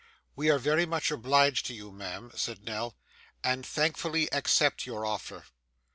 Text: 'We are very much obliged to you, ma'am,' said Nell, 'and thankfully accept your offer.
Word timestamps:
'We 0.35 0.49
are 0.49 0.57
very 0.57 0.87
much 0.87 1.11
obliged 1.11 1.67
to 1.67 1.75
you, 1.75 1.91
ma'am,' 1.91 2.31
said 2.33 2.63
Nell, 2.65 2.97
'and 3.43 3.63
thankfully 3.63 4.33
accept 4.33 4.87
your 4.87 5.05
offer. 5.05 5.45